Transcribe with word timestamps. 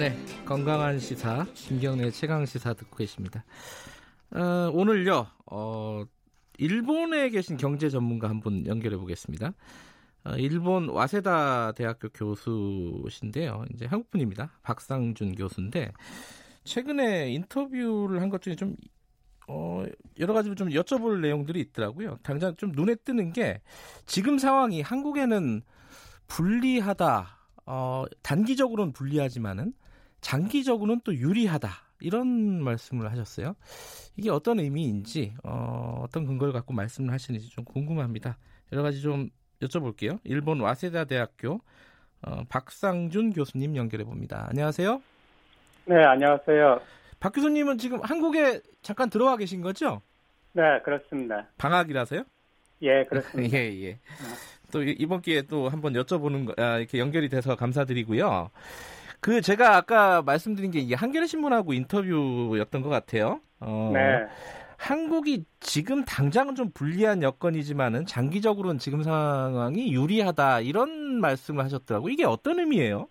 네, 0.00 0.16
건강한 0.46 0.98
시사 0.98 1.44
김경래 1.52 2.10
최강 2.10 2.46
시사 2.46 2.72
듣고 2.72 2.96
계십니다. 2.96 3.44
어, 4.30 4.70
오늘요, 4.72 5.26
어, 5.44 6.04
일본에 6.56 7.28
계신 7.28 7.58
경제 7.58 7.90
전문가 7.90 8.26
한 8.30 8.40
분 8.40 8.66
연결해 8.66 8.96
보겠습니다. 8.96 9.52
어, 10.24 10.30
일본 10.38 10.88
와세다 10.88 11.72
대학교 11.72 12.08
교수신데요. 12.08 13.66
이제 13.74 13.84
한국 13.84 14.10
분입니다. 14.10 14.52
박상준 14.62 15.34
교수인데 15.34 15.92
최근에 16.64 17.30
인터뷰를 17.32 18.22
한 18.22 18.30
것 18.30 18.40
중에 18.40 18.56
좀 18.56 18.76
어, 19.48 19.84
여러 20.18 20.32
가지 20.32 20.54
좀 20.54 20.70
여쭤볼 20.70 21.20
내용들이 21.20 21.60
있더라고요. 21.60 22.16
당장 22.22 22.56
좀 22.56 22.72
눈에 22.72 22.94
뜨는 22.94 23.34
게 23.34 23.60
지금 24.06 24.38
상황이 24.38 24.80
한국에는 24.80 25.60
불리하다. 26.26 27.36
어, 27.66 28.04
단기적으로는 28.22 28.94
불리하지만은 28.94 29.74
장기적으로는 30.20 31.02
또 31.04 31.14
유리하다. 31.14 31.70
이런 32.00 32.62
말씀을 32.62 33.10
하셨어요. 33.10 33.54
이게 34.16 34.30
어떤 34.30 34.58
의미인지, 34.58 35.34
어, 35.44 36.02
어떤 36.04 36.26
근거를 36.26 36.52
갖고 36.52 36.72
말씀을 36.72 37.12
하시는지 37.12 37.48
좀 37.50 37.64
궁금합니다. 37.64 38.38
여러 38.72 38.82
가지 38.82 39.02
좀 39.02 39.28
여쭤볼게요. 39.60 40.18
일본 40.24 40.60
와세다 40.60 41.04
대학교 41.04 41.60
어, 42.22 42.44
박상준 42.48 43.32
교수님 43.32 43.76
연결해 43.76 44.04
봅니다. 44.04 44.46
안녕하세요. 44.48 45.02
네, 45.86 46.04
안녕하세요. 46.04 46.80
박 47.18 47.34
교수님은 47.34 47.78
지금 47.78 48.00
한국에 48.02 48.60
잠깐 48.82 49.10
들어와 49.10 49.36
계신 49.36 49.60
거죠? 49.60 50.00
네, 50.52 50.62
그렇습니다. 50.84 51.48
방학이라서요? 51.58 52.24
예, 52.82 53.04
그렇습니다. 53.04 53.56
예, 53.56 53.82
예. 53.82 53.98
또 54.72 54.82
이번 54.82 55.20
기회에 55.20 55.42
또 55.42 55.68
한번 55.68 55.92
여쭤보는 55.94 56.46
거, 56.46 56.62
아, 56.62 56.78
이렇게 56.78 56.98
연결이 56.98 57.28
돼서 57.28 57.56
감사드리고요. 57.56 58.50
그 59.20 59.40
제가 59.40 59.76
아까 59.76 60.22
말씀드린 60.22 60.70
게 60.70 60.78
이게 60.78 60.94
한겨레 60.94 61.26
신문하고 61.26 61.72
인터뷰였던 61.72 62.82
것 62.82 62.88
같아요. 62.88 63.40
어, 63.60 63.90
네. 63.92 64.26
한국이 64.78 65.44
지금 65.60 66.04
당장은 66.06 66.54
좀 66.54 66.70
불리한 66.72 67.22
여건이지만은 67.22 68.06
장기적으로는 68.06 68.78
지금 68.78 69.02
상황이 69.02 69.92
유리하다 69.92 70.60
이런 70.60 71.20
말씀을 71.20 71.62
하셨더라고. 71.64 72.08
요 72.08 72.10
이게 72.10 72.24
어떤 72.24 72.58
의미예요? 72.58 73.08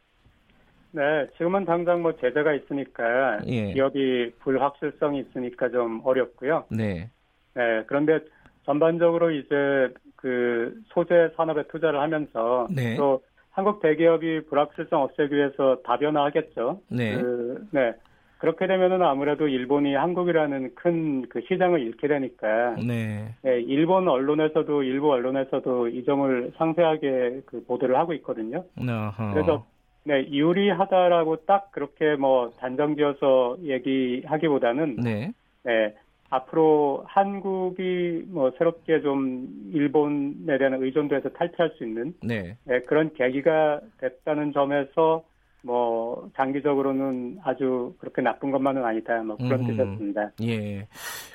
네, 0.91 1.27
지금은 1.37 1.65
당장 1.65 2.01
뭐 2.01 2.11
제재가 2.15 2.53
있으니까 2.53 3.39
예. 3.45 3.73
기업이 3.73 4.31
불확실성이 4.39 5.19
있으니까 5.19 5.69
좀 5.69 6.01
어렵고요. 6.03 6.65
네. 6.71 7.11
네, 7.53 7.83
그런데 7.85 8.19
전반적으로 8.65 9.29
이제 9.29 9.93
그 10.15 10.73
소재 10.87 11.31
산업에 11.35 11.67
투자를 11.67 11.99
하면서 11.99 12.67
네. 12.71 12.95
또 12.95 13.21
한국 13.51 13.81
대기업이 13.81 14.45
불확실성 14.49 15.01
없애기 15.03 15.35
위해서 15.35 15.77
다변화하겠죠. 15.83 16.81
네. 16.89 17.15
그, 17.15 17.67
네. 17.71 17.93
그렇게 18.37 18.67
되면은 18.67 19.01
아무래도 19.01 19.47
일본이 19.47 19.95
한국이라는 19.95 20.75
큰 20.75 21.09
그 21.29 21.41
시장을 21.47 21.81
잃게 21.81 22.07
되니까 22.07 22.75
네. 22.75 23.35
네, 23.41 23.61
일본 23.61 24.07
언론에서도 24.07 24.83
일부 24.83 25.11
언론에서도 25.11 25.89
이 25.89 26.03
점을 26.03 26.51
상세하게 26.57 27.41
그 27.45 27.63
보도를 27.65 27.95
하고 27.97 28.13
있거든요. 28.13 28.65
어허. 28.77 29.33
그래서 29.33 29.65
네, 30.03 30.27
유리하다라고 30.29 31.45
딱 31.45 31.71
그렇게 31.71 32.15
뭐 32.15 32.51
단정지어서 32.59 33.57
얘기하기보다는 33.63 34.97
네. 34.97 35.31
네, 35.63 35.95
앞으로 36.29 37.03
한국이 37.07 38.25
뭐 38.27 38.51
새롭게 38.57 39.01
좀 39.01 39.47
일본에 39.73 40.57
대한 40.57 40.75
의존도에서 40.81 41.29
탈피할 41.29 41.71
수 41.77 41.83
있는 41.83 42.13
네. 42.21 42.57
네, 42.65 42.79
그런 42.81 43.13
계기가 43.13 43.81
됐다는 43.99 44.53
점에서 44.53 45.23
뭐 45.61 46.29
장기적으로는 46.37 47.39
아주 47.43 47.93
그렇게 47.99 48.21
나쁜 48.21 48.51
것만은 48.51 48.85
아니다. 48.85 49.21
뭐 49.23 49.35
그런 49.35 49.59
음흠. 49.61 49.71
뜻이었습니다. 49.71 50.31
예. 50.43 50.87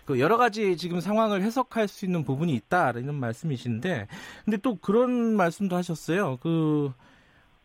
그 0.06 0.19
여러 0.19 0.37
가지 0.37 0.77
지금 0.77 1.00
상황을 1.00 1.43
해석할 1.43 1.88
수 1.88 2.06
있는 2.06 2.25
부분이 2.25 2.55
있다라는 2.55 3.15
말씀이신데, 3.15 4.06
근데 4.44 4.56
또 4.59 4.76
그런 4.76 5.37
말씀도 5.37 5.76
하셨어요. 5.76 6.38
그, 6.41 6.93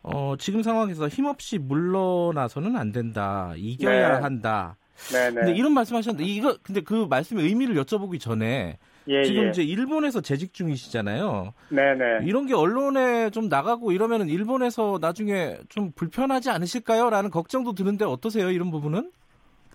어, 0.02 0.34
지금 0.38 0.62
상황에서 0.62 1.08
힘없이 1.08 1.58
물러나서는 1.58 2.76
안 2.76 2.92
된다. 2.92 3.54
이겨야 3.56 4.16
네. 4.16 4.22
한다. 4.22 4.76
네, 5.12 5.32
근데 5.32 5.52
네. 5.52 5.58
이런 5.58 5.72
말씀 5.72 5.96
하셨는데, 5.96 6.24
이거, 6.24 6.56
근데 6.62 6.80
그 6.82 7.06
말씀의 7.08 7.46
의미를 7.46 7.74
여쭤보기 7.76 8.20
전에, 8.20 8.78
예, 9.08 9.24
지금 9.24 9.46
예. 9.46 9.48
이제 9.48 9.62
일본에서 9.62 10.20
재직 10.20 10.52
중이시잖아요. 10.52 11.52
네, 11.70 11.94
네. 11.94 12.04
이런 12.24 12.46
게 12.46 12.54
언론에 12.54 13.30
좀 13.30 13.48
나가고 13.48 13.92
이러면은 13.92 14.28
일본에서 14.28 14.98
나중에 15.00 15.56
좀 15.68 15.90
불편하지 15.92 16.50
않으실까요? 16.50 17.10
라는 17.10 17.30
걱정도 17.30 17.72
드는데 17.72 18.04
어떠세요? 18.04 18.50
이런 18.50 18.70
부분은? 18.70 19.10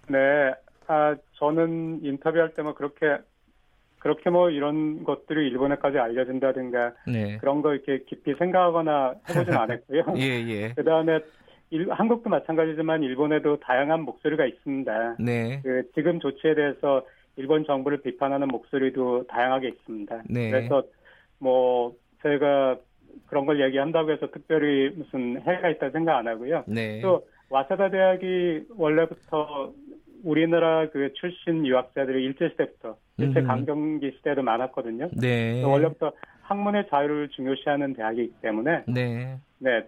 네, 0.07 0.17
아, 0.87 1.15
저는 1.33 2.01
인터뷰할 2.03 2.53
때뭐 2.53 2.75
그렇게, 2.75 3.17
그렇게 3.99 4.29
뭐 4.29 4.51
이런 4.51 5.03
것들이 5.03 5.47
일본에까지 5.47 5.97
알려진다든가 5.97 6.93
네. 7.07 7.37
그런 7.39 7.61
거 7.63 7.73
이렇게 7.73 8.03
깊이 8.07 8.35
생각하거나 8.37 9.15
해보진 9.27 9.53
않았고요. 9.57 10.03
예, 10.17 10.21
예. 10.47 10.73
그 10.75 10.83
다음에 10.83 11.19
한국도 11.89 12.29
마찬가지지만 12.29 13.03
일본에도 13.03 13.59
다양한 13.59 14.01
목소리가 14.01 14.45
있습니다. 14.45 15.15
네. 15.19 15.61
그 15.63 15.83
지금 15.93 16.19
조치에 16.19 16.55
대해서 16.55 17.05
일본 17.37 17.65
정부를 17.65 18.01
비판하는 18.01 18.47
목소리도 18.47 19.27
다양하게 19.27 19.69
있습니다. 19.69 20.23
네. 20.29 20.51
그래서 20.51 20.83
뭐 21.39 21.93
저희가 22.21 22.77
그런 23.27 23.45
걸 23.45 23.61
얘기한다고 23.61 24.11
해서 24.11 24.27
특별히 24.31 24.89
무슨 24.95 25.41
해가 25.41 25.69
있다 25.69 25.89
생각 25.89 26.17
안 26.17 26.27
하고요. 26.27 26.63
네. 26.67 27.01
또 27.01 27.25
와사다 27.49 27.89
대학이 27.89 28.65
원래부터 28.77 29.73
우리나라 30.23 30.89
그 30.89 31.13
출신 31.13 31.65
유학자들이 31.65 32.23
일제 32.23 32.49
시대부터 32.49 32.97
일제 33.17 33.39
음흠. 33.39 33.47
강점기 33.47 34.11
시대도 34.17 34.41
많았거든요. 34.41 35.09
네. 35.21 35.63
원래부터 35.63 36.11
학문의 36.41 36.87
자유를 36.89 37.29
중요시하는 37.29 37.93
대학이기 37.93 38.33
때문에 38.41 38.83
네. 38.87 39.37
네 39.59 39.83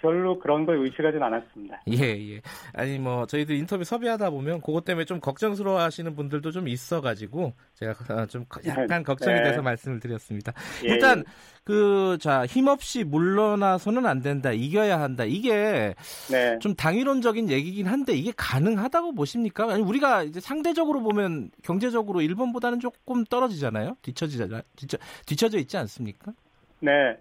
별로 0.00 0.38
그런 0.38 0.64
걸 0.64 0.78
의식하진 0.84 1.22
않았습니다. 1.22 1.82
예, 1.88 2.34
예. 2.34 2.40
아니, 2.72 2.98
뭐, 2.98 3.26
저희도 3.26 3.52
인터뷰 3.54 3.84
섭외하다 3.84 4.30
보면, 4.30 4.60
그것 4.60 4.84
때문에 4.84 5.04
좀 5.04 5.20
걱정스러워 5.20 5.80
하시는 5.80 6.14
분들도 6.14 6.50
좀 6.50 6.68
있어 6.68 7.00
가지고, 7.00 7.52
제가 7.74 7.94
아, 8.08 8.26
좀 8.26 8.44
약간 8.66 9.02
걱정이 9.02 9.36
네. 9.36 9.42
돼서 9.42 9.62
말씀을 9.62 10.00
드렸습니다. 10.00 10.52
예, 10.84 10.90
일단, 10.90 11.24
그, 11.64 12.16
자, 12.20 12.46
힘없이 12.46 13.04
물러나서는 13.04 14.06
안 14.06 14.22
된다, 14.22 14.52
이겨야 14.52 15.00
한다. 15.00 15.24
이게 15.24 15.94
네. 16.30 16.58
좀 16.60 16.74
당위론적인 16.74 17.50
얘기긴 17.50 17.86
한데, 17.86 18.14
이게 18.14 18.32
가능하다고 18.36 19.14
보십니까? 19.14 19.72
아니, 19.72 19.82
우리가 19.82 20.22
이제 20.22 20.40
상대적으로 20.40 21.02
보면, 21.02 21.50
경제적으로 21.62 22.22
일본보다는 22.22 22.80
조금 22.80 23.24
떨어지잖아요? 23.24 23.96
뒤처지잖아요? 24.02 24.62
뒤처, 24.76 24.96
뒤처져 25.26 25.58
있지 25.58 25.76
않습니까? 25.76 26.32
네. 26.80 27.18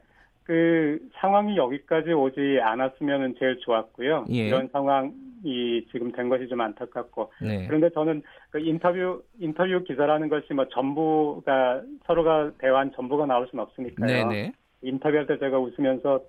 그 0.47 0.97
상황이 1.15 1.57
여기까지 1.57 2.13
오지 2.13 2.59
않았으면 2.61 3.35
제일 3.37 3.59
좋았고요. 3.59 4.27
예. 4.31 4.47
이런 4.47 4.69
상황이 4.71 5.85
지금 5.91 6.13
된 6.13 6.29
것이 6.29 6.47
좀 6.47 6.61
안타깝고 6.61 7.33
네. 7.41 7.67
그런데 7.67 7.89
저는 7.89 8.23
그 8.49 8.59
인터뷰 8.61 9.21
인터뷰 9.39 9.83
기사라는 9.83 10.29
것이 10.29 10.53
뭐 10.53 10.65
전부가 10.69 11.81
서로가 12.05 12.51
대화한 12.59 12.93
전부가 12.95 13.25
나올 13.25 13.45
수는 13.49 13.61
없으니까요. 13.61 14.29
네네. 14.29 14.53
인터뷰할 14.83 15.27
때 15.27 15.37
제가 15.37 15.59
웃으면서 15.59 16.21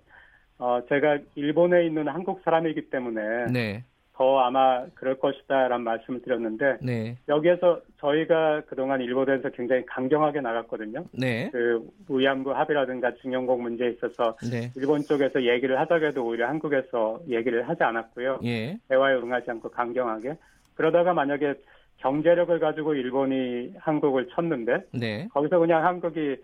어 0.58 0.80
제가 0.88 1.18
일본에 1.36 1.86
있는 1.86 2.08
한국 2.08 2.40
사람이기 2.44 2.90
때문에 2.90 3.52
네. 3.52 3.84
더 4.18 4.40
아마 4.40 4.84
그럴 4.94 5.16
것이다라는 5.20 5.84
말씀을 5.84 6.20
드렸는데 6.22 6.78
네. 6.82 7.16
여기에서 7.28 7.80
저희가 8.00 8.62
그동안 8.66 9.00
일본에서 9.00 9.50
굉장히 9.50 9.86
강경하게 9.86 10.40
나갔거든요. 10.40 11.04
네. 11.12 11.48
그 11.52 11.88
위안부 12.08 12.50
합의라든가 12.50 13.14
증영공 13.22 13.62
문제에 13.62 13.90
있어서 13.90 14.36
네. 14.50 14.72
일본 14.74 15.02
쪽에서 15.02 15.44
얘기를 15.44 15.78
하자고 15.78 16.04
해도 16.04 16.26
오히려 16.26 16.48
한국에서 16.48 17.20
얘기를 17.28 17.68
하지 17.68 17.84
않았고요. 17.84 18.40
예. 18.44 18.76
대화에 18.88 19.14
응하지 19.14 19.52
않고 19.52 19.70
강경하게. 19.70 20.34
그러다가 20.74 21.14
만약에 21.14 21.54
경제력을 21.98 22.58
가지고 22.58 22.94
일본이 22.94 23.72
한국을 23.78 24.28
쳤는데 24.30 24.78
네. 24.94 25.28
거기서 25.32 25.60
그냥 25.60 25.84
한국이 25.84 26.36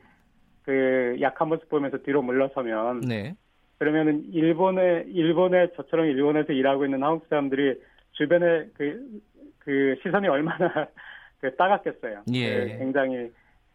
그 0.65 1.17
약한 1.21 1.49
모습 1.49 1.69
보면서 1.69 1.99
뒤로 1.99 2.23
물러서면 2.23 3.01
네. 3.01 3.35
그러면은 3.79 4.25
일본에 4.33 5.05
일본에 5.09 5.69
저처럼 5.77 6.07
일본에서 6.07 6.53
일하고 6.53 6.85
있는 6.85 7.03
한국 7.03 7.27
사람들이 7.29 7.81
주변에 8.13 8.67
그, 8.75 9.21
그 9.59 9.97
시선이 10.03 10.29
얼마나 10.29 10.89
그 11.41 11.55
따갑겠어요. 11.57 12.23
예. 12.33 12.55
그 12.55 12.79
굉장히 12.79 13.31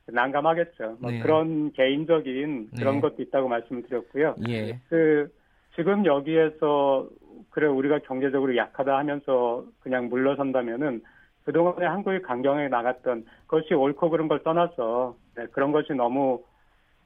난감하겠죠. 0.07 0.97
뭐 0.99 1.11
네. 1.11 1.19
그런 1.19 1.71
개인적인 1.73 2.69
그런 2.77 2.95
네. 2.95 3.01
것도 3.01 3.21
있다고 3.21 3.47
말씀을 3.47 3.83
드렸고요. 3.83 4.35
예. 4.47 4.79
그 4.89 5.29
지금 5.75 6.05
여기에서 6.05 7.07
그래 7.51 7.67
우리가 7.67 7.99
경제적으로 7.99 8.55
약하다 8.55 8.97
하면서 8.97 9.65
그냥 9.81 10.09
물러선다면은 10.09 11.01
그동안에 11.45 11.85
한국이 11.85 12.21
강경하게 12.21 12.67
나갔던 12.69 13.25
그것이 13.47 13.73
옳고 13.73 14.09
그른 14.09 14.27
걸 14.27 14.43
떠나서 14.43 15.15
네, 15.35 15.45
그런 15.51 15.71
것이 15.71 15.93
너무 15.93 16.43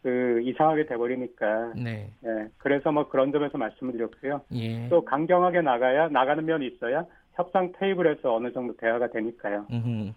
그 0.04 0.42
이상하게 0.44 0.86
돼버리니까 0.86 1.74
네. 1.76 2.12
예, 2.26 2.48
그래서 2.58 2.92
뭐 2.92 3.08
그런 3.08 3.32
점에서 3.32 3.58
말씀을 3.58 3.94
드렸고요. 3.94 4.42
예. 4.54 4.90
또 4.90 5.04
강경하게 5.04 5.62
나가야 5.62 6.10
나가는 6.10 6.46
면이 6.46 6.68
있어야 6.68 7.06
협상 7.34 7.72
테이블에서 7.80 8.36
어느 8.36 8.52
정도 8.52 8.76
대화가 8.76 9.08
되니까요. 9.08 9.66
음흠. 9.72 10.12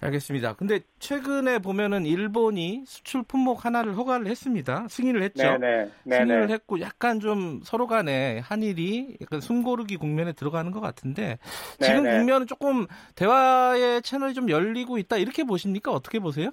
알겠습니다. 0.00 0.52
근데 0.52 0.80
최근에 0.98 1.58
보면은 1.58 2.04
일본이 2.04 2.84
수출 2.86 3.22
품목 3.22 3.64
하나를 3.64 3.96
허가를 3.96 4.26
했습니다. 4.26 4.86
승인을 4.88 5.22
했죠. 5.22 5.42
네네 5.42 5.90
승인을 6.04 6.26
네네 6.26 6.52
했고 6.52 6.78
약간 6.80 7.18
좀 7.18 7.60
서로 7.64 7.86
간에 7.86 8.38
한일이 8.40 9.16
약간 9.22 9.40
숨고르기 9.40 9.96
국면에 9.96 10.34
들어가는 10.34 10.70
것 10.70 10.80
같은데 10.80 11.38
지금 11.80 12.04
네네. 12.04 12.18
국면은 12.18 12.46
조금 12.46 12.86
대화의 13.14 14.02
채널이 14.02 14.34
좀 14.34 14.50
열리고 14.50 14.98
있다 14.98 15.16
이렇게 15.16 15.42
보십니까? 15.42 15.90
어떻게 15.90 16.18
보세요? 16.18 16.50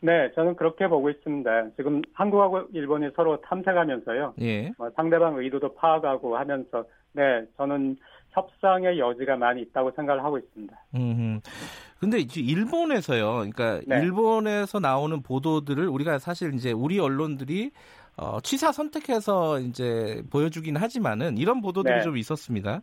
네 0.00 0.30
저는 0.34 0.56
그렇게 0.56 0.88
보고 0.88 1.10
있습니다. 1.10 1.70
지금 1.76 2.02
한국하고 2.14 2.68
일본이 2.72 3.08
서로 3.14 3.40
탐색하면서요. 3.42 4.34
예. 4.40 4.72
뭐 4.78 4.90
상대방 4.96 5.36
의도도 5.36 5.74
파악하고 5.74 6.36
하면서 6.36 6.84
네 7.12 7.44
저는 7.56 7.96
협상의 8.30 8.98
여지가 8.98 9.36
많이 9.36 9.62
있다고 9.62 9.90
생각을 9.92 10.24
하고 10.24 10.38
있습니다. 10.38 10.74
음. 10.94 11.40
근데 11.98 12.18
이제 12.18 12.40
일본에서요. 12.40 13.32
그러니까 13.32 13.80
네. 13.86 14.00
일본에서 14.00 14.78
나오는 14.78 15.20
보도들을 15.22 15.86
우리가 15.88 16.18
사실 16.18 16.54
이제 16.54 16.72
우리 16.72 16.98
언론들이 16.98 17.72
어, 18.16 18.38
취사 18.42 18.72
선택해서 18.72 19.58
이제 19.60 20.22
보여주긴 20.30 20.76
하지만은 20.76 21.38
이런 21.38 21.60
보도들이 21.60 21.96
네. 21.96 22.02
좀 22.02 22.16
있었습니다. 22.16 22.80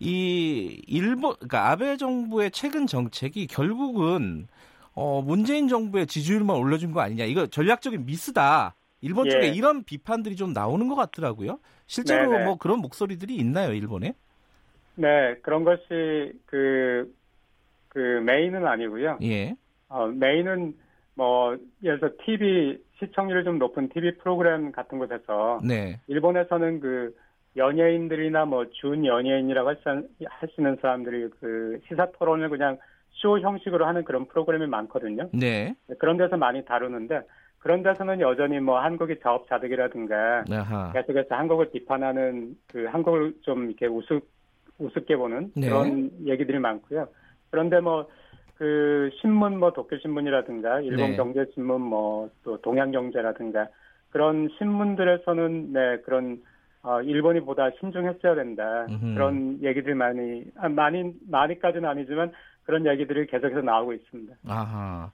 이 0.00 0.82
일본, 0.86 1.34
그러니까 1.34 1.70
아베 1.70 1.96
정부의 1.96 2.50
최근 2.50 2.86
정책이 2.86 3.46
결국은 3.46 4.46
어, 4.94 5.22
문재인 5.22 5.68
정부의 5.68 6.06
지지율만 6.06 6.56
올려준 6.56 6.92
거 6.92 7.00
아니냐. 7.00 7.24
이거 7.24 7.46
전략적인 7.46 8.06
미스다. 8.06 8.74
일본 9.00 9.26
예. 9.26 9.30
쪽에 9.30 9.48
이런 9.48 9.82
비판들이 9.84 10.36
좀 10.36 10.52
나오는 10.52 10.88
것 10.88 10.94
같더라고요. 10.94 11.58
실제로 11.86 12.30
네네. 12.30 12.44
뭐 12.44 12.56
그런 12.56 12.78
목소리들이 12.80 13.34
있나요, 13.36 13.72
일본에? 13.72 14.14
네 14.96 15.34
그런 15.42 15.64
것이 15.64 16.32
그, 16.46 17.12
그 17.88 17.98
메인은 18.24 18.66
아니고요. 18.66 19.18
예. 19.22 19.54
어, 19.88 20.06
메인은 20.06 20.74
뭐 21.14 21.56
예를 21.82 22.00
들어 22.00 22.10
TV 22.24 22.78
시청률이 22.98 23.44
좀 23.44 23.58
높은 23.58 23.88
TV 23.90 24.16
프로그램 24.18 24.72
같은 24.72 24.98
곳에서 24.98 25.60
네. 25.64 26.00
일본에서는 26.06 26.80
그 26.80 27.14
연예인들이나 27.56 28.46
뭐 28.46 28.64
준 28.80 29.04
연예인이라고 29.04 29.68
할 29.68 29.76
수- 29.82 30.08
하시는 30.28 30.76
사람들이 30.80 31.28
그 31.40 31.78
시사 31.88 32.10
토론을 32.18 32.48
그냥 32.48 32.78
쇼 33.14 33.38
형식으로 33.38 33.86
하는 33.86 34.04
그런 34.04 34.26
프로그램이 34.26 34.66
많거든요. 34.66 35.28
네. 35.32 35.74
그런 35.98 36.16
데서 36.16 36.36
많이 36.36 36.64
다루는데 36.64 37.22
그런 37.58 37.82
데서는 37.82 38.20
여전히 38.20 38.60
뭐 38.60 38.78
한국이 38.80 39.16
자업 39.22 39.48
자득이라든가 39.48 40.44
아하. 40.50 40.92
계속해서 40.92 41.34
한국을 41.34 41.70
비판하는 41.70 42.56
그 42.68 42.84
한국을 42.84 43.34
좀 43.42 43.66
이렇게 43.66 43.86
우습 43.86 44.22
우습게 44.78 45.16
보는 45.16 45.52
네. 45.56 45.68
그런 45.68 46.10
얘기들이 46.26 46.58
많고요. 46.58 47.08
그런데 47.50 47.80
뭐 47.80 48.06
그 48.56 49.10
신문 49.20 49.58
뭐 49.58 49.72
도쿄 49.72 49.98
신문이라든가 49.98 50.80
일본 50.80 51.10
네. 51.10 51.16
경제 51.16 51.44
신문 51.54 51.80
뭐 51.82 52.30
또 52.44 52.60
동양 52.60 52.90
경제라든가 52.92 53.68
그런 54.10 54.48
신문들에서는 54.58 55.72
네 55.72 55.98
그런 56.04 56.40
어 56.82 57.00
일본이 57.02 57.40
보다 57.40 57.70
신중했어야 57.80 58.34
된다 58.34 58.86
음흠. 58.88 59.14
그런 59.14 59.58
얘기들이 59.62 59.94
많이 59.94 60.44
아, 60.56 60.68
많이 60.68 61.12
많이까지는 61.28 61.88
아니지만 61.88 62.30
그런 62.64 62.86
얘기들이 62.86 63.26
계속해서 63.26 63.60
나오고 63.60 63.92
있습니다. 63.92 64.34
아하. 64.48 65.12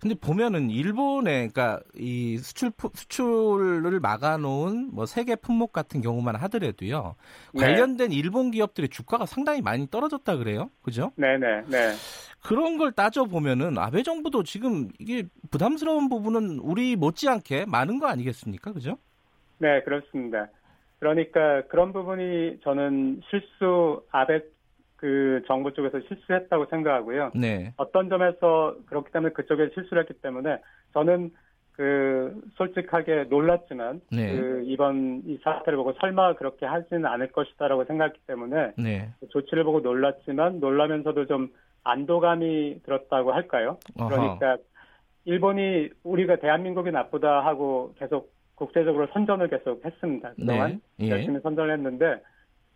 근데 0.00 0.14
보면은 0.14 0.70
일본에 0.70 1.48
그러니까 1.48 1.80
이 1.94 2.38
수출 2.38 2.70
푸- 2.70 2.90
수출을 2.94 4.00
막아놓은 4.00 4.90
뭐 4.92 5.06
세계 5.06 5.36
품목 5.36 5.72
같은 5.72 6.00
경우만 6.00 6.36
하더라도요 6.36 7.14
네. 7.54 7.60
관련된 7.60 8.12
일본 8.12 8.50
기업들의 8.50 8.88
주가가 8.88 9.26
상당히 9.26 9.60
많이 9.62 9.86
떨어졌다 9.90 10.36
그래요, 10.36 10.70
그죠? 10.82 11.12
네네 11.16 11.62
네. 11.68 11.92
그런 12.42 12.78
걸 12.78 12.92
따져 12.92 13.24
보면은 13.24 13.76
아베 13.78 14.02
정부도 14.02 14.42
지금 14.42 14.88
이게 14.98 15.24
부담스러운 15.50 16.08
부분은 16.08 16.60
우리 16.60 16.94
못지않게 16.96 17.66
많은 17.66 17.98
거 17.98 18.06
아니겠습니까, 18.06 18.72
그죠? 18.72 18.98
네, 19.58 19.82
그렇습니다. 19.82 20.48
그러니까 20.98 21.62
그런 21.68 21.92
부분이 21.92 22.60
저는 22.62 23.20
실수 23.28 24.02
아베 24.12 24.40
그 24.96 25.42
정부 25.46 25.72
쪽에서 25.72 26.00
실수했다고 26.00 26.66
생각하고요. 26.66 27.32
네, 27.34 27.72
어떤 27.76 28.08
점에서 28.08 28.76
그렇기 28.86 29.12
때문에 29.12 29.32
그쪽에 29.32 29.70
실수를 29.74 30.02
했기 30.02 30.14
때문에 30.14 30.58
저는 30.92 31.30
그 31.72 32.40
솔직하게 32.54 33.24
놀랐지만 33.28 34.00
네. 34.10 34.34
그 34.34 34.62
이번 34.64 35.22
이 35.26 35.38
사태를 35.44 35.76
보고 35.76 35.92
설마 36.00 36.36
그렇게 36.36 36.64
하지는 36.64 37.04
않을 37.04 37.32
것이다라고 37.32 37.84
생각했기 37.84 38.20
때문에 38.26 38.72
네. 38.78 39.10
조치를 39.28 39.64
보고 39.64 39.80
놀랐지만 39.80 40.60
놀라면서도 40.60 41.26
좀 41.26 41.50
안도감이 41.84 42.80
들었다고 42.82 43.32
할까요? 43.32 43.78
그러니까 43.94 44.56
일본이 45.26 45.90
우리가 46.02 46.36
대한민국이 46.36 46.90
나쁘다 46.90 47.44
하고 47.44 47.92
계속 47.98 48.32
국제적으로 48.54 49.06
선전을 49.12 49.48
계속 49.48 49.84
했습니다. 49.84 50.32
그동안 50.34 50.80
네. 50.96 51.06
예. 51.06 51.10
열심히 51.10 51.40
선전을 51.40 51.74
했는데 51.74 52.22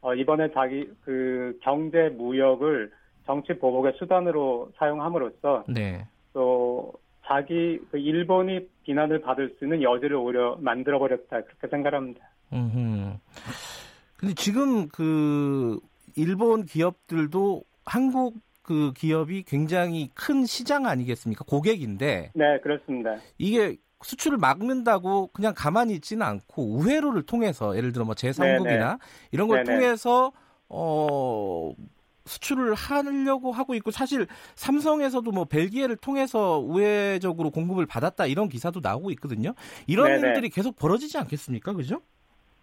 어, 0.03 0.15
이번에 0.15 0.51
자기 0.53 0.89
그 1.05 1.59
경제 1.63 2.09
무역을 2.11 2.91
정치 3.27 3.59
보복의 3.59 3.95
수단으로 3.99 4.73
사용함으로써 4.77 5.65
네. 5.69 6.07
또 6.33 6.93
자기 7.27 7.79
그 7.91 7.99
일본이 7.99 8.67
비난을 8.85 9.21
받을 9.21 9.55
수 9.59 9.65
있는 9.65 9.83
여지를 9.83 10.17
오히려 10.17 10.57
만들어 10.61 10.99
버렸다 10.99 11.43
그렇게 11.43 11.69
생각합니다. 11.69 12.21
음. 12.53 13.19
근데 14.17 14.35
지금 14.35 14.89
그 14.89 15.79
일본 16.17 16.65
기업들도 16.65 17.63
한국 17.85 18.35
그 18.71 18.93
기업이 18.93 19.43
굉장히 19.43 20.11
큰 20.15 20.47
시장 20.47 20.87
아니겠습니까? 20.87 21.45
고객인데 21.45 22.31
네, 22.33 22.61
그렇습니다. 22.61 23.17
이게 23.37 23.79
수출을 24.01 24.39
막는다고 24.39 25.27
그냥 25.33 25.55
가만히 25.57 25.95
있지는 25.95 26.25
않고 26.25 26.77
우회로를 26.77 27.25
통해서 27.25 27.77
예를 27.77 27.91
들어 27.91 28.05
뭐 28.05 28.15
제3국이나 28.15 29.01
이런 29.33 29.49
걸 29.49 29.65
네네. 29.65 29.77
통해서 29.77 30.31
어 30.69 31.73
수출을 32.27 32.75
하려고 32.75 33.51
하고 33.51 33.75
있고 33.75 33.91
사실 33.91 34.29
삼성에서도 34.55 35.29
뭐 35.33 35.47
벨기에를 35.47 35.97
통해서 35.97 36.61
우회적으로 36.61 37.51
공급을 37.51 37.87
받았다 37.87 38.27
이런 38.27 38.49
기사도 38.49 38.79
나오고 38.81 39.11
있거든요. 39.13 39.55
이런 39.89 40.13
네네. 40.13 40.29
일들이 40.29 40.49
계속 40.49 40.77
벌어지지 40.77 41.19
않겠습니까? 41.19 41.73
그죠? 41.73 42.03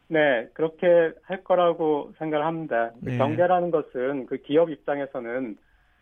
네, 0.08 0.48
그렇게 0.54 0.88
할 1.24 1.44
거라고 1.44 2.14
생각을 2.18 2.46
합니다. 2.46 2.92
그 3.04 3.10
네. 3.10 3.18
경제라는 3.18 3.72
것은 3.72 4.26
그 4.28 4.38
기업 4.38 4.70
입장에서는 4.70 5.58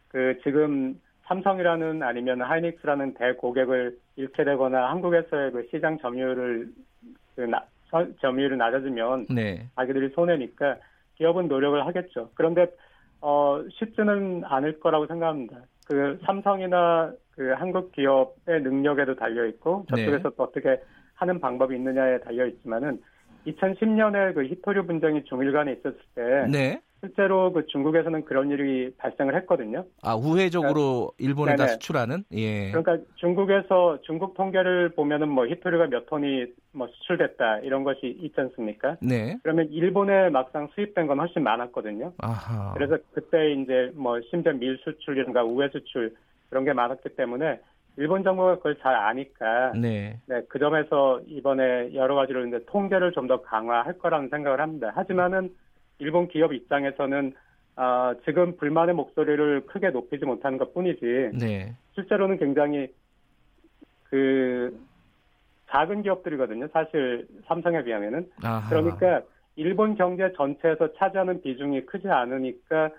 그 0.10 0.38
지금 0.44 1.00
삼성이라는 1.28 2.04
아니면 2.04 2.42
하이닉스라는 2.42 3.16
대고객을 3.16 3.98
잃게 4.16 4.44
되거나 4.44 4.90
한국에서의 4.92 5.52
그 5.52 5.68
시장 5.72 5.98
점유율을 6.00 6.70
그 7.36 7.42
나- 7.42 7.66
서- 7.90 8.08
점유율이 8.22 8.58
낮아지면 8.58 9.28
네. 9.30 9.68
자기들이 9.76 10.10
손해니까 10.10 10.78
기업은 11.16 11.48
노력을 11.48 11.86
하겠죠. 11.86 12.30
그런데 12.36 12.68
어 13.22 13.62
쉽지는 13.72 14.44
않을 14.46 14.80
거라고 14.80 15.08
생각합니다. 15.08 15.62
그 15.88 16.20
삼성이나 16.26 17.12
그 17.32 17.54
한국 17.58 17.92
기업의 17.92 18.62
능력에도 18.62 19.16
달려 19.16 19.46
있고 19.48 19.86
저쪽에서 19.90 20.30
또 20.32 20.44
어떻게 20.44 20.80
하는 21.16 21.40
방법이 21.40 21.76
있느냐에 21.76 22.20
달려 22.20 22.46
있지만은 22.46 23.02
2010년에 23.48 24.34
그 24.34 24.44
히토류 24.46 24.86
분쟁이 24.86 25.24
중일 25.26 25.52
간에 25.52 25.74
있었을 25.74 25.98
때 26.16 26.48
네. 26.52 26.82
실제로 27.06 27.52
그 27.54 27.66
중국에서는 27.68 28.26
그런 28.26 28.50
일이 28.52 28.92
발생을 28.98 29.36
했거든요. 29.38 29.86
아 30.02 30.16
우회적으로 30.16 31.12
일본에다 31.20 31.66
네네. 31.66 31.68
수출하는 31.74 32.24
예. 32.34 32.72
그러니까 32.72 32.98
중국에서 33.16 34.00
중국 34.02 34.34
통계를 34.34 34.90
보면은 34.90 35.30
뭐 35.30 35.46
히토류가 35.48 35.88
몇 35.88 36.06
톤이 36.08 36.46
뭐 36.72 36.88
수출됐다 36.88 37.60
이런 37.60 37.84
것이 37.84 38.18
있지 38.20 38.34
않습니까? 38.42 38.98
네. 39.02 39.38
그러면 39.44 39.68
일본에 39.72 40.30
막상 40.30 40.68
수입된 40.74 41.08
건 41.08 41.20
훨씬 41.20 41.44
많았거든요. 41.44 42.14
아하. 42.18 42.74
그래서 42.74 42.98
그때 43.14 43.54
이제 43.54 43.92
뭐 43.96 44.20
심지어 44.30 44.54
밀 44.54 44.78
수출이든가 44.84 45.44
우회 45.44 45.70
수출 45.70 46.16
그런 46.50 46.66
게 46.66 46.74
많았기 46.74 47.10
때문에 47.10 47.60
일본 47.98 48.24
정부가 48.24 48.58
그걸 48.58 48.78
잘 48.80 48.94
아니까 48.96 49.72
네. 49.74 50.20
네, 50.28 50.42
그 50.50 50.60
점에서 50.60 51.22
이번에 51.28 51.94
여러 51.94 52.16
가지로 52.16 52.46
이제 52.46 52.60
통제를 52.68 53.12
좀 53.14 53.28
더 53.28 53.42
강화할 53.42 53.98
거라는 53.98 54.30
생각을 54.30 54.60
합니다. 54.60 54.92
하지만은 54.96 55.50
일본 56.00 56.28
기업 56.28 56.54
입장에서는 56.54 57.34
아, 57.78 58.16
지금 58.26 58.56
불만의 58.58 58.96
목소리를 58.96 59.66
크게 59.68 59.90
높이지 59.90 60.26
못하는 60.26 60.58
것 60.58 60.74
뿐이지 60.74 61.32
네. 61.40 61.76
실제로는 61.94 62.38
굉장히 62.38 62.88
그 64.06 64.78
작은 65.70 66.04
기업들이거든요. 66.04 66.68
사실 66.72 67.28
삼성에 67.48 67.84
비하면은 67.84 68.30
아하. 68.44 68.70
그러니까 68.70 69.22
일본 69.56 69.96
경제 69.96 70.32
전체에서 70.38 70.94
차지하는 70.94 71.42
비중이 71.42 71.86
크지 71.86 72.08
않으니까 72.08 72.92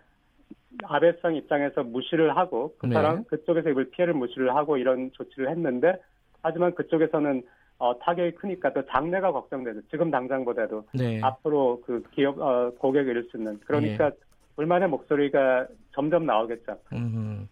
아베성 0.84 1.36
입장에서 1.36 1.82
무시를 1.82 2.36
하고 2.36 2.74
그 2.78 2.86
네. 2.86 2.94
사람 2.94 3.24
그쪽에서 3.24 3.70
입을 3.70 3.90
피해를 3.90 4.12
무시를 4.14 4.54
하고 4.54 4.76
이런 4.76 5.10
조치를 5.12 5.50
했는데 5.50 5.94
하지만 6.42 6.74
그쪽에서는 6.74 7.42
어, 7.78 7.98
타격이 7.98 8.36
크니까 8.36 8.72
또 8.72 8.84
장래가 8.86 9.32
걱정되죠. 9.32 9.80
지금 9.90 10.10
당장보다도 10.10 10.86
네. 10.94 11.20
앞으로 11.22 11.82
그 11.84 12.02
기업 12.14 12.38
어, 12.40 12.70
고객을 12.78 13.10
잃을 13.10 13.28
수 13.30 13.36
있는 13.36 13.60
그러니까 13.66 14.10
불만의 14.56 14.88
목소리가 14.88 15.66
점점 15.92 16.24
나오겠죠. 16.26 16.78
음. 16.92 17.48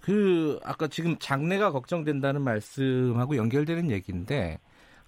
그 0.00 0.58
아까 0.64 0.86
지금 0.86 1.16
장래가 1.18 1.72
걱정된다는 1.72 2.42
말씀하고 2.42 3.36
연결되는 3.36 3.90
얘기인데 3.90 4.58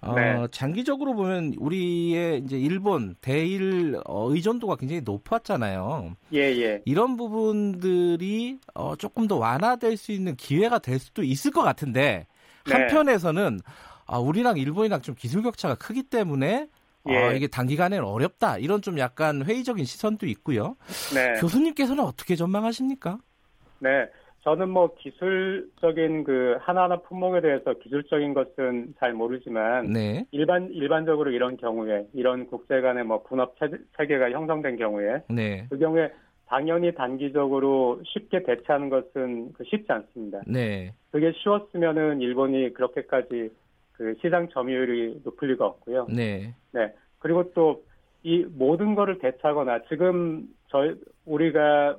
어, 0.00 0.14
네. 0.16 0.46
장기적으로 0.50 1.14
보면 1.14 1.54
우리의 1.58 2.40
이제 2.40 2.58
일본 2.58 3.14
대일 3.20 3.96
어, 4.04 4.28
의존도가 4.32 4.74
굉장히 4.74 5.02
높았잖아요. 5.02 6.16
예, 6.34 6.40
예. 6.40 6.82
이런 6.84 7.16
부분들이 7.16 8.58
어, 8.74 8.96
조금 8.96 9.28
더 9.28 9.36
완화될 9.36 9.96
수 9.96 10.10
있는 10.10 10.34
기회가 10.34 10.80
될 10.80 10.98
수도 10.98 11.22
있을 11.22 11.52
것 11.52 11.62
같은데 11.62 12.26
네. 12.66 12.72
한편에서는 12.72 13.60
아, 14.12 14.18
우리랑 14.18 14.58
일본이랑 14.58 15.00
좀 15.00 15.14
기술 15.14 15.42
격차가 15.42 15.74
크기 15.74 16.02
때문에 16.02 16.68
어, 17.04 17.10
예. 17.10 17.34
이게 17.34 17.46
단기간에는 17.48 18.04
어렵다 18.04 18.58
이런 18.58 18.82
좀 18.82 18.98
약간 18.98 19.42
회의적인 19.42 19.86
시선도 19.86 20.26
있고요. 20.26 20.76
네. 21.14 21.40
교수님께서는 21.40 22.04
어떻게 22.04 22.36
전망하십니까? 22.36 23.16
네. 23.78 24.06
저는 24.42 24.68
뭐 24.68 24.94
기술적인 24.98 26.24
그 26.24 26.56
하나하나 26.60 26.96
품목에 26.96 27.40
대해서 27.40 27.74
기술적인 27.74 28.34
것은 28.34 28.94
잘 28.98 29.14
모르지만 29.14 29.92
네, 29.92 30.26
일반 30.32 30.68
일반적으로 30.72 31.30
이런 31.30 31.56
경우에 31.56 32.08
이런 32.12 32.46
국제 32.48 32.80
간의 32.80 33.04
뭐 33.04 33.22
분업 33.22 33.56
체- 33.60 33.78
체계가 33.96 34.32
형성된 34.32 34.76
경우에 34.78 35.22
네, 35.30 35.66
그 35.70 35.78
경우에 35.78 36.10
당연히 36.48 36.92
단기적으로 36.92 38.00
쉽게 38.04 38.42
대처하는 38.42 38.90
것은 38.90 39.52
그 39.52 39.62
쉽지 39.64 39.90
않습니다. 39.92 40.40
네, 40.48 40.92
그게 41.12 41.32
쉬웠으면은 41.40 42.20
일본이 42.20 42.72
그렇게까지 42.74 43.48
그 43.92 44.14
시장 44.20 44.48
점유율이 44.48 45.20
높을 45.24 45.48
리가 45.48 45.66
없고요. 45.66 46.06
네, 46.10 46.54
네. 46.72 46.92
그리고 47.18 47.52
또 47.52 47.82
이 48.24 48.46
모든 48.56 48.94
거를 48.94 49.18
대처하거나 49.18 49.80
지금 49.88 50.46
저희 50.68 50.94
우리가 51.26 51.96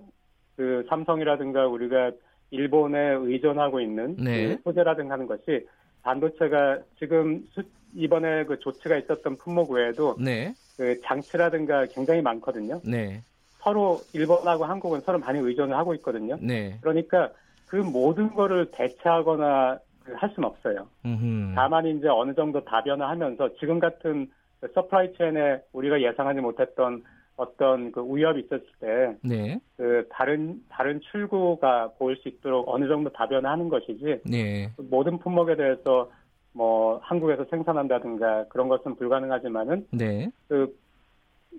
그 0.56 0.86
삼성이라든가 0.88 1.68
우리가 1.68 2.12
일본에 2.52 2.98
의존하고 2.98 3.82
있는 3.82 4.16
네. 4.16 4.56
그 4.56 4.62
소재라든가 4.64 5.16
하는 5.16 5.28
것이 5.28 5.68
반도체가 6.04 6.80
지금 6.98 7.46
수- 7.52 7.64
이번에 7.96 8.46
그 8.46 8.58
조치가 8.60 8.98
있었던 9.00 9.38
품목 9.38 9.72
외에도 9.72 10.16
네, 10.18 10.54
그 10.78 11.00
장치라든가 11.04 11.88
굉장히 11.88 12.22
많거든요. 12.22 12.80
네, 12.86 13.22
서로 13.60 14.00
일본하고 14.14 14.64
한국은 14.66 15.02
서로 15.02 15.20
많이 15.20 15.40
의존을 15.40 15.76
하고 15.76 15.94
있거든요. 15.96 16.38
네. 16.42 16.78
그러니까 16.82 17.32
그 17.68 17.76
모든 17.76 18.34
거를 18.34 18.72
대체하거나 18.72 19.80
그 19.93 19.93
할 20.16 20.30
수는 20.32 20.50
없어요. 20.50 20.88
음흠. 21.06 21.54
다만 21.56 21.86
이제 21.86 22.08
어느 22.08 22.34
정도 22.34 22.64
다변화 22.64 23.10
하면서 23.10 23.50
지금 23.60 23.80
같은 23.80 24.30
그 24.60 24.72
supply 24.74 25.14
chain에 25.18 25.62
우리가 25.74 26.02
예상하지 26.02 26.42
못했던 26.42 27.04
어떤 27.36 27.92
그 27.92 28.04
위협이 28.04 28.42
있었을 28.42 28.66
때 28.80 29.18
네, 29.22 29.60
그 29.76 30.08
다른 30.12 30.62
다른 30.70 31.02
출구가 31.12 31.94
보일 31.98 32.18
수 32.18 32.30
있도록 32.30 32.68
어느 32.70 32.88
정도 32.88 33.10
다변화하는 33.10 33.70
것이지 33.70 34.22
네, 34.26 34.70
모든 34.90 35.18
품목에 35.18 35.56
대해서 35.56 36.12
뭐 36.54 37.00
한국에서 37.02 37.46
생산한다든가 37.46 38.46
그런 38.50 38.70
것은 38.70 38.96
불가능하지만은 38.96 39.88
네, 39.92 40.30
그 40.48 40.76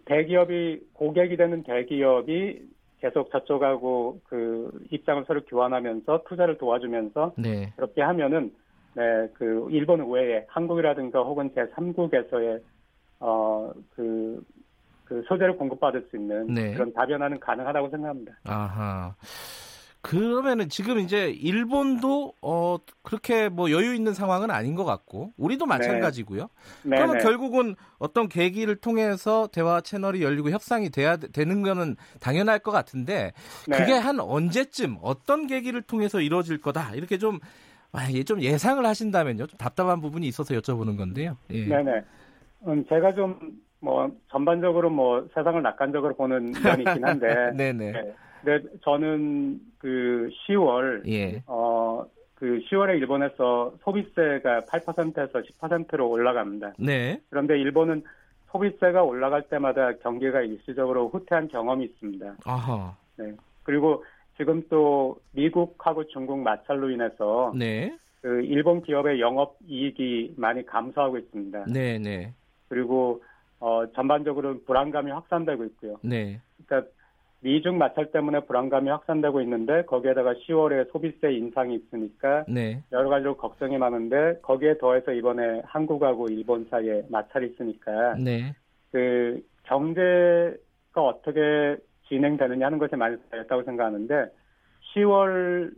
대기업이 0.05 0.81
고객이 0.93 1.37
되는 1.37 1.63
대기업이 1.65 2.63
계속 3.05 3.31
저쪽하고 3.31 4.19
그 4.25 4.71
입장을 4.91 5.23
서로 5.27 5.45
교환하면서 5.45 6.25
투자를 6.27 6.57
도와주면서 6.57 7.35
네. 7.37 7.71
그렇게 7.77 8.01
하면은 8.01 8.51
네, 8.95 9.29
그 9.35 9.69
일본 9.71 10.11
외에 10.11 10.47
한국이라든가 10.49 11.21
혹은 11.23 11.51
제 11.55 11.67
3국에서의 11.67 12.63
어그 13.19 14.43
그 15.05 15.23
소재를 15.29 15.59
공급받을 15.59 16.07
수 16.09 16.17
있는 16.17 16.47
네. 16.47 16.73
그런 16.73 16.95
다변화는 16.95 17.41
가능하다고 17.41 17.91
생각합니다. 17.91 18.33
아하. 18.45 19.15
그러면은 20.05 20.69
지금 20.69 20.99
이제 20.99 21.31
일본도 21.31 22.35
어 22.43 22.77
그렇게 23.03 23.49
뭐 23.49 23.71
여유 23.71 23.95
있는 23.95 24.13
상황은 24.13 24.51
아닌 24.51 24.75
것 24.75 24.85
같고 24.85 25.33
우리도 25.39 25.65
마찬가지고요. 25.65 26.49
네, 26.85 26.97
그러면 26.97 27.17
네. 27.19 27.23
결국은 27.25 27.75
어떤 27.99 28.29
계기를 28.29 28.77
통해서 28.77 29.49
대화 29.51 29.81
채널이 29.81 30.23
열리고 30.23 30.51
협상이 30.51 30.91
돼야 30.91 31.17
되- 31.17 31.29
되는 31.29 31.63
거는 31.63 31.97
당연할 32.21 32.59
것 32.59 32.71
같은데 32.71 33.33
네. 33.67 33.79
그게 33.79 33.93
한 33.95 34.21
언제쯤 34.21 34.99
어떤 35.01 35.47
계기를 35.47 35.81
통해서 35.81 36.21
이루어질 36.21 36.61
거다 36.61 36.95
이렇게 36.95 37.17
좀 37.17 37.41
아, 37.91 38.11
예, 38.13 38.25
좀 38.25 38.43
예상을 38.43 38.85
하신다면요. 38.85 39.47
좀 39.47 39.57
답답한 39.57 40.03
부분이 40.03 40.27
있어서 40.27 40.55
여쭤보는 40.55 40.99
건데요. 40.99 41.39
예. 41.51 41.65
네네. 41.67 42.05
음, 42.67 42.85
제가 42.89 43.15
좀 43.15 43.65
뭐 43.85 44.11
전반적으로 44.31 44.89
뭐 44.89 45.29
세상을 45.35 45.61
낙관적으로 45.63 46.15
보는 46.17 46.53
면이 46.65 46.85
있긴 46.89 47.05
한데 47.05 47.53
네네. 47.55 47.93
네. 47.93 48.15
근데 48.45 48.69
저는 48.83 49.61
그 49.79 50.31
10월 50.47 51.07
예. 51.09 51.43
어, 51.47 52.05
그 52.35 52.61
10월에 52.71 52.99
일본에서 52.99 53.75
소비세가 53.83 54.63
8%에서 54.63 55.41
10%로 55.41 56.11
올라갑니다. 56.11 56.75
네. 56.79 57.21
그런데 57.31 57.59
일본은 57.59 58.05
소비세가 58.51 59.03
올라갈 59.03 59.43
때마다 59.49 59.93
경기가 59.95 60.43
일시적으로 60.43 61.09
후퇴한 61.09 61.49
경험이 61.49 61.87
있습니다. 61.87 62.37
아하. 62.45 62.97
그리고 63.63 64.05
지금 64.37 64.63
또 64.69 65.19
미국하고 65.33 66.07
중국 66.09 66.39
마찰로 66.41 66.91
인해서 66.91 67.53
네. 67.57 67.97
그 68.21 68.43
일본 68.43 68.83
기업의 68.83 69.21
영업 69.21 69.57
이익이 69.67 70.35
많이 70.37 70.65
감소하고 70.67 71.19
있습니다. 71.19 71.65
네, 71.69 71.99
네. 71.99 72.33
그리고 72.69 73.23
어, 73.61 73.85
전반적으로 73.95 74.61
불안감이 74.65 75.11
확산되고 75.11 75.65
있고요. 75.65 75.97
네. 76.03 76.41
그러니까 76.67 76.91
미중 77.45 77.77
마찰 77.77 78.11
때문에 78.11 78.41
불안감이 78.41 78.89
확산되고 78.89 79.43
있는데 79.43 79.83
거기에다가 79.85 80.33
10월에 80.33 80.91
소비세 80.91 81.31
인상이 81.31 81.75
있으니까 81.75 82.47
네. 82.49 82.83
여러 82.91 83.11
가지로 83.11 83.37
걱정이 83.37 83.77
많은데 83.77 84.41
거기에 84.41 84.79
더해서 84.79 85.13
이번에 85.13 85.61
한국하고 85.67 86.29
일본 86.29 86.67
사이에 86.71 87.03
마찰이 87.11 87.51
있으니까 87.53 88.15
네. 88.15 88.55
그 88.91 89.43
경제가 89.65 91.03
어떻게 91.03 91.77
진행되느냐 92.09 92.65
하는 92.65 92.79
것에 92.79 92.97
많이 92.97 93.17
달렸다고 93.31 93.63
생각하는데 93.65 94.15
10월 94.95 95.71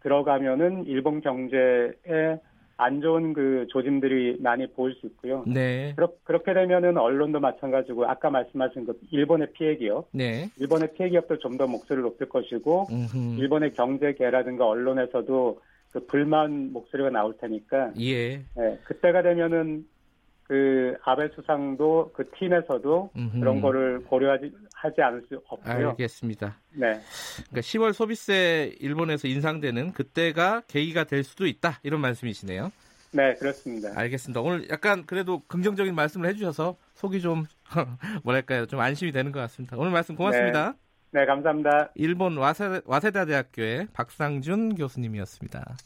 들어가면은 0.00 0.84
일본 0.86 1.20
경제에 1.20 2.38
안 2.78 3.00
좋은 3.00 3.32
그 3.32 3.66
조짐들이 3.70 4.38
많이 4.40 4.66
보일 4.68 4.94
수 4.94 5.06
있고요. 5.06 5.44
네. 5.46 5.92
그렇, 5.96 6.12
그렇게 6.22 6.54
되면은 6.54 6.96
언론도 6.96 7.40
마찬가지고 7.40 8.06
아까 8.06 8.30
말씀하신 8.30 8.86
그 8.86 8.98
일본의 9.10 9.48
피해 9.52 9.76
기업, 9.76 10.08
네. 10.12 10.48
일본의 10.56 10.92
피해 10.94 11.10
기업도 11.10 11.38
좀 11.38 11.58
더 11.58 11.66
목소리를 11.66 12.04
높일 12.04 12.28
것이고 12.28 12.86
음흠. 12.90 13.40
일본의 13.40 13.72
경제계라든가 13.72 14.64
언론에서도 14.64 15.60
그 15.90 16.06
불만 16.06 16.72
목소리가 16.72 17.10
나올 17.10 17.36
테니까 17.36 17.94
예. 17.98 18.34
예, 18.34 18.78
그때가 18.84 19.22
되면은 19.22 19.84
그 20.48 20.96
아베 21.04 21.28
수상도 21.34 22.10
그 22.14 22.28
팀에서도 22.38 23.10
음흠. 23.14 23.38
그런 23.38 23.60
거를 23.60 24.02
고려하지 24.04 24.50
하지 24.72 25.02
않을 25.02 25.22
수 25.28 25.42
없고요. 25.46 25.90
알겠습니다. 25.90 26.56
네, 26.72 27.00
그러니까 27.50 27.60
10월 27.60 27.92
소비세 27.92 28.74
일본에서 28.80 29.28
인상되는 29.28 29.92
그때가 29.92 30.62
계기가 30.66 31.04
될 31.04 31.22
수도 31.22 31.46
있다 31.46 31.80
이런 31.82 32.00
말씀이시네요. 32.00 32.72
네 33.12 33.34
그렇습니다. 33.34 33.90
알겠습니다. 33.94 34.40
오늘 34.40 34.68
약간 34.70 35.04
그래도 35.04 35.42
긍정적인 35.48 35.94
말씀을 35.94 36.28
해주셔서 36.30 36.76
속이 36.94 37.20
좀 37.20 37.44
뭐랄까요 38.24 38.64
좀 38.66 38.80
안심이 38.80 39.12
되는 39.12 39.32
것 39.32 39.40
같습니다. 39.40 39.76
오늘 39.76 39.92
말씀 39.92 40.16
고맙습니다. 40.16 40.74
네 41.10 41.26
감사합니다. 41.26 41.90
일본 41.94 42.36
와세, 42.38 42.80
와세다 42.84 43.26
대학교의 43.26 43.88
박상준 43.92 44.76
교수님이었습니다. 44.76 45.76